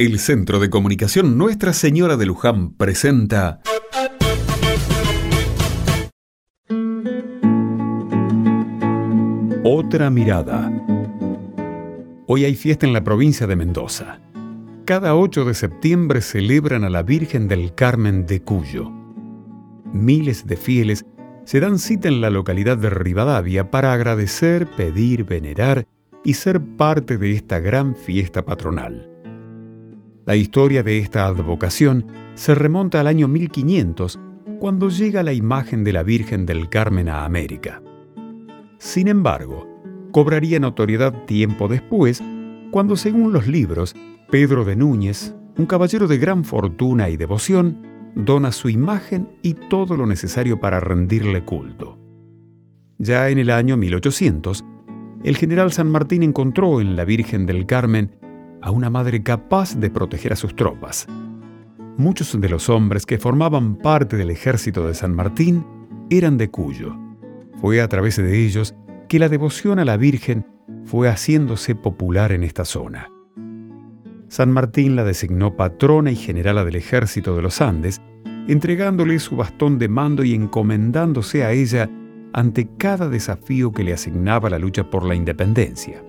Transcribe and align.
El 0.00 0.20
Centro 0.20 0.60
de 0.60 0.70
Comunicación 0.70 1.36
Nuestra 1.36 1.72
Señora 1.72 2.16
de 2.16 2.24
Luján 2.24 2.70
presenta 2.70 3.60
Otra 9.64 10.08
mirada. 10.10 10.70
Hoy 12.28 12.44
hay 12.44 12.54
fiesta 12.54 12.86
en 12.86 12.92
la 12.92 13.02
provincia 13.02 13.48
de 13.48 13.56
Mendoza. 13.56 14.20
Cada 14.84 15.16
8 15.16 15.44
de 15.44 15.54
septiembre 15.54 16.20
celebran 16.20 16.84
a 16.84 16.90
la 16.90 17.02
Virgen 17.02 17.48
del 17.48 17.74
Carmen 17.74 18.24
de 18.24 18.40
Cuyo. 18.40 18.92
Miles 19.92 20.46
de 20.46 20.56
fieles 20.56 21.06
se 21.44 21.58
dan 21.58 21.80
cita 21.80 22.06
en 22.06 22.20
la 22.20 22.30
localidad 22.30 22.78
de 22.78 22.90
Rivadavia 22.90 23.72
para 23.72 23.92
agradecer, 23.92 24.68
pedir, 24.68 25.24
venerar 25.24 25.88
y 26.22 26.34
ser 26.34 26.60
parte 26.60 27.18
de 27.18 27.32
esta 27.32 27.58
gran 27.58 27.96
fiesta 27.96 28.44
patronal. 28.44 29.17
La 30.28 30.36
historia 30.36 30.82
de 30.82 30.98
esta 30.98 31.24
advocación 31.24 32.04
se 32.34 32.54
remonta 32.54 33.00
al 33.00 33.06
año 33.06 33.28
1500, 33.28 34.20
cuando 34.58 34.90
llega 34.90 35.22
la 35.22 35.32
imagen 35.32 35.84
de 35.84 35.94
la 35.94 36.02
Virgen 36.02 36.44
del 36.44 36.68
Carmen 36.68 37.08
a 37.08 37.24
América. 37.24 37.80
Sin 38.76 39.08
embargo, 39.08 39.66
cobraría 40.12 40.60
notoriedad 40.60 41.24
tiempo 41.24 41.66
después, 41.66 42.22
cuando 42.70 42.94
según 42.96 43.32
los 43.32 43.46
libros, 43.46 43.96
Pedro 44.30 44.66
de 44.66 44.76
Núñez, 44.76 45.34
un 45.56 45.64
caballero 45.64 46.06
de 46.06 46.18
gran 46.18 46.44
fortuna 46.44 47.08
y 47.08 47.16
devoción, 47.16 48.12
dona 48.14 48.52
su 48.52 48.68
imagen 48.68 49.30
y 49.40 49.54
todo 49.54 49.96
lo 49.96 50.04
necesario 50.04 50.60
para 50.60 50.78
rendirle 50.78 51.42
culto. 51.42 51.98
Ya 52.98 53.30
en 53.30 53.38
el 53.38 53.48
año 53.48 53.78
1800, 53.78 54.62
el 55.24 55.38
general 55.38 55.72
San 55.72 55.90
Martín 55.90 56.22
encontró 56.22 56.82
en 56.82 56.96
la 56.96 57.06
Virgen 57.06 57.46
del 57.46 57.64
Carmen 57.64 58.18
a 58.62 58.70
una 58.70 58.90
madre 58.90 59.22
capaz 59.22 59.76
de 59.76 59.90
proteger 59.90 60.32
a 60.32 60.36
sus 60.36 60.54
tropas. 60.54 61.06
Muchos 61.96 62.40
de 62.40 62.48
los 62.48 62.68
hombres 62.68 63.06
que 63.06 63.18
formaban 63.18 63.76
parte 63.76 64.16
del 64.16 64.30
ejército 64.30 64.86
de 64.86 64.94
San 64.94 65.14
Martín 65.14 65.66
eran 66.10 66.38
de 66.38 66.50
Cuyo. 66.50 66.96
Fue 67.60 67.80
a 67.80 67.88
través 67.88 68.16
de 68.16 68.44
ellos 68.44 68.74
que 69.08 69.18
la 69.18 69.28
devoción 69.28 69.78
a 69.78 69.84
la 69.84 69.96
Virgen 69.96 70.46
fue 70.84 71.08
haciéndose 71.08 71.74
popular 71.74 72.32
en 72.32 72.44
esta 72.44 72.64
zona. 72.64 73.10
San 74.28 74.52
Martín 74.52 74.94
la 74.94 75.04
designó 75.04 75.56
patrona 75.56 76.10
y 76.10 76.16
generala 76.16 76.64
del 76.64 76.76
ejército 76.76 77.34
de 77.34 77.42
los 77.42 77.60
Andes, 77.60 78.00
entregándole 78.46 79.18
su 79.18 79.36
bastón 79.36 79.78
de 79.78 79.88
mando 79.88 80.22
y 80.22 80.34
encomendándose 80.34 81.44
a 81.44 81.52
ella 81.52 81.90
ante 82.32 82.68
cada 82.76 83.08
desafío 83.08 83.72
que 83.72 83.84
le 83.84 83.94
asignaba 83.94 84.50
la 84.50 84.58
lucha 84.58 84.88
por 84.90 85.04
la 85.04 85.14
independencia 85.14 86.02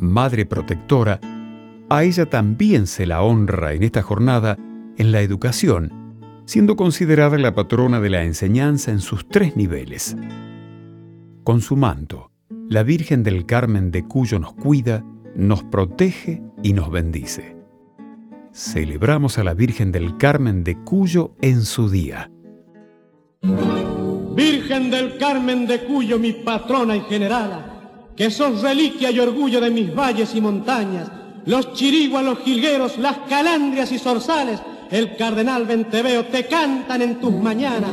madre 0.00 0.46
protectora, 0.46 1.20
a 1.88 2.04
ella 2.04 2.26
también 2.26 2.86
se 2.86 3.06
la 3.06 3.22
honra 3.22 3.72
en 3.72 3.82
esta 3.82 4.02
jornada 4.02 4.56
en 4.96 5.12
la 5.12 5.20
educación, 5.22 5.92
siendo 6.44 6.76
considerada 6.76 7.36
la 7.38 7.54
patrona 7.54 8.00
de 8.00 8.10
la 8.10 8.22
enseñanza 8.22 8.90
en 8.90 9.00
sus 9.00 9.28
tres 9.28 9.56
niveles. 9.56 10.16
Con 11.44 11.60
su 11.60 11.76
manto, 11.76 12.30
la 12.68 12.82
Virgen 12.82 13.22
del 13.22 13.46
Carmen 13.46 13.90
de 13.90 14.04
Cuyo 14.04 14.38
nos 14.38 14.54
cuida, 14.54 15.04
nos 15.34 15.64
protege 15.64 16.42
y 16.62 16.72
nos 16.72 16.90
bendice. 16.90 17.56
Celebramos 18.52 19.38
a 19.38 19.44
la 19.44 19.54
Virgen 19.54 19.90
del 19.90 20.16
Carmen 20.16 20.64
de 20.64 20.76
Cuyo 20.84 21.34
en 21.40 21.62
su 21.62 21.90
día. 21.90 22.30
Virgen 23.42 24.90
del 24.90 25.18
Carmen 25.18 25.66
de 25.66 25.84
Cuyo, 25.84 26.18
mi 26.18 26.32
patrona 26.32 26.96
y 26.96 27.00
generala 27.00 27.79
que 28.20 28.30
sos 28.30 28.60
reliquia 28.60 29.10
y 29.10 29.18
orgullo 29.18 29.62
de 29.62 29.70
mis 29.70 29.94
valles 29.94 30.34
y 30.34 30.42
montañas, 30.42 31.10
los 31.46 31.72
chiriguas, 31.72 32.22
los 32.22 32.40
jilgueros, 32.40 32.98
las 32.98 33.16
calandrias 33.30 33.90
y 33.92 33.98
zorzales, 33.98 34.60
el 34.90 35.16
cardenal 35.16 35.64
Venteveo 35.64 36.26
te 36.26 36.44
cantan 36.44 37.00
en 37.00 37.18
tus 37.18 37.32
mañanas, 37.32 37.92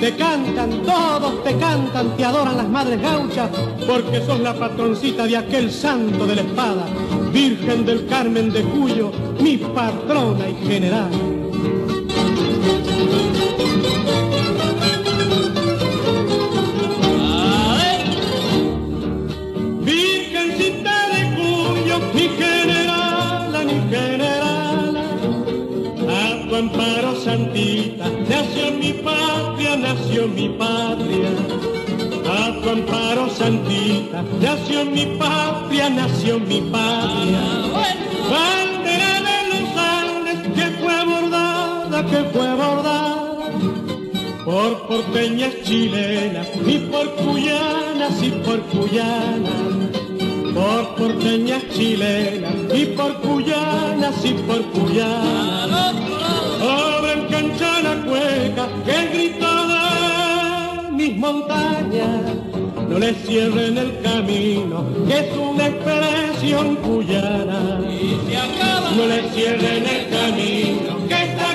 te 0.00 0.16
cantan, 0.16 0.70
todos 0.86 1.44
te 1.44 1.54
cantan, 1.58 2.16
te 2.16 2.24
adoran 2.24 2.56
las 2.56 2.68
madres 2.70 2.98
gauchas, 3.02 3.50
porque 3.86 4.22
sos 4.24 4.40
la 4.40 4.58
patroncita 4.58 5.26
de 5.26 5.36
aquel 5.36 5.70
santo 5.70 6.26
de 6.26 6.36
la 6.36 6.40
espada, 6.40 6.86
Virgen 7.30 7.84
del 7.84 8.06
Carmen 8.06 8.50
de 8.50 8.62
Cuyo, 8.62 9.12
mi 9.38 9.58
patrona 9.58 10.48
y 10.48 10.66
general. 10.66 11.10
Amparo 26.68 27.14
santita, 27.16 28.10
nació 28.28 28.72
mi 28.72 28.92
patria, 28.92 29.76
nació 29.76 30.28
mi 30.28 30.48
patria. 30.50 31.30
A 32.30 32.60
tu 32.60 32.70
amparo 32.70 33.28
santita, 33.30 34.22
nació 34.40 34.84
mi 34.84 35.06
patria, 35.18 35.88
nació 35.88 36.38
mi 36.38 36.60
patria. 36.60 37.40
Bandera 38.30 39.14
de 39.28 39.38
los 39.50 39.68
Andes 39.76 40.40
que 40.56 40.66
fue 40.80 41.04
bordada, 41.04 42.06
que 42.06 42.24
fue 42.32 42.54
bordada 42.54 42.98
por 44.44 44.88
porteñas 44.88 45.54
chilenas 45.64 46.48
y 46.66 46.78
por 46.90 47.14
cuyanas 47.16 48.22
y 48.22 48.30
por 48.30 48.60
cuyanas 48.62 49.78
por 50.58 50.94
porteñas 50.96 51.62
chilenas 51.68 52.54
y 52.74 52.86
por 52.86 53.14
cuyanas 53.20 54.24
y 54.24 54.32
por 54.32 54.62
cuyanas 54.72 55.87
cueca 58.08 58.68
que 58.84 58.98
grito 59.12 59.46
de 59.68 60.92
mis 60.92 61.16
montañas. 61.16 62.22
No 62.88 62.98
le 62.98 63.14
cierren 63.14 63.76
el 63.76 64.00
camino, 64.00 64.84
que 65.06 65.18
es 65.18 65.36
una 65.36 65.66
expresión 65.68 66.76
cuyana. 66.76 67.80
No 68.96 69.06
le 69.06 69.28
cierren 69.34 69.84
el 69.86 70.08
camino, 70.08 71.06
que 71.06 71.14
está 71.14 71.48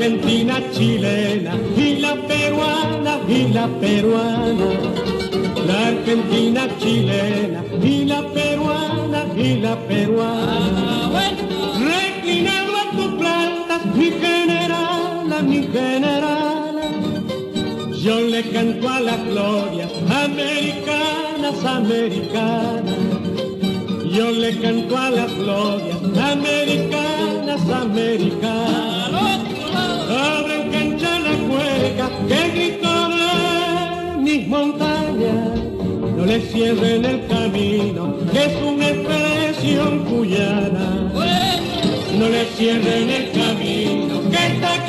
argentina, 0.00 0.62
chilena 0.72 1.54
y 1.76 1.96
la 1.96 2.14
peruana 2.26 3.20
y 3.28 3.52
la 3.52 3.68
peruana. 3.80 4.68
La 5.66 5.88
argentina, 5.88 6.66
chilena 6.78 7.62
y 7.82 8.06
la 8.06 8.22
peruana 8.32 9.26
y 9.36 9.56
la 9.60 9.76
peruana. 9.86 11.20
Reclinado 11.78 12.72
a 12.78 12.90
tus 12.96 13.12
plantas, 13.20 13.86
mi 13.94 14.10
general, 14.10 15.44
mi 15.44 15.62
general. 15.64 16.80
Yo 18.02 18.20
le 18.22 18.42
canto 18.50 18.88
a 18.88 19.00
las 19.00 19.22
glorias 19.26 19.92
americanas, 20.08 21.62
americanas. 21.62 22.94
Yo 24.10 24.30
le 24.30 24.58
canto 24.60 24.96
a 24.96 25.10
las 25.10 25.34
glorias 25.34 25.98
americanas, 26.16 27.60
americanas 27.68 29.19
que 32.08 32.44
el 32.44 32.52
grito 32.52 33.08
de 33.08 34.22
mis 34.22 34.48
montañas 34.48 35.60
no 36.16 36.24
le 36.24 36.40
cierren 36.40 37.04
el 37.04 37.26
camino, 37.26 38.16
que 38.32 38.44
es 38.46 38.62
una 38.62 38.88
expresión 38.88 40.04
cuyana. 40.04 41.12
No 42.18 42.28
le 42.28 42.44
cierren 42.56 43.10
el 43.10 43.30
camino, 43.32 44.30
que 44.30 44.46
está 44.46 44.86